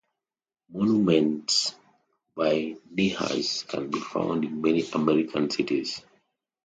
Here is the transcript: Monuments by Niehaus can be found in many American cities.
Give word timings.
Monuments 0.71 1.75
by 2.35 2.75
Niehaus 2.91 3.67
can 3.67 3.91
be 3.91 3.99
found 3.99 4.43
in 4.45 4.59
many 4.59 4.81
American 4.93 5.47
cities. 5.47 6.03